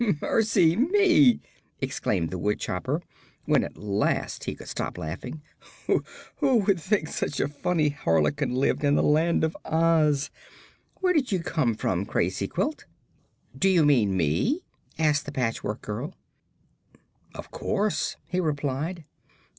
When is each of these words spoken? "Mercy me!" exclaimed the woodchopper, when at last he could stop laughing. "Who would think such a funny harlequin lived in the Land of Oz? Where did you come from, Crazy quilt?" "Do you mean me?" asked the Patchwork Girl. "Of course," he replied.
"Mercy 0.19 0.75
me!" 0.75 1.41
exclaimed 1.79 2.31
the 2.31 2.39
woodchopper, 2.39 3.03
when 3.45 3.63
at 3.63 3.77
last 3.77 4.45
he 4.45 4.55
could 4.55 4.67
stop 4.67 4.97
laughing. 4.97 5.43
"Who 5.85 5.99
would 6.55 6.79
think 6.79 7.07
such 7.07 7.39
a 7.39 7.47
funny 7.47 7.89
harlequin 7.89 8.55
lived 8.55 8.83
in 8.83 8.95
the 8.95 9.03
Land 9.03 9.43
of 9.43 9.55
Oz? 9.63 10.31
Where 11.01 11.13
did 11.13 11.31
you 11.31 11.41
come 11.41 11.75
from, 11.75 12.07
Crazy 12.07 12.47
quilt?" 12.47 12.85
"Do 13.55 13.69
you 13.69 13.85
mean 13.85 14.17
me?" 14.17 14.63
asked 14.97 15.27
the 15.27 15.31
Patchwork 15.31 15.83
Girl. 15.83 16.15
"Of 17.35 17.51
course," 17.51 18.15
he 18.27 18.39
replied. 18.39 19.03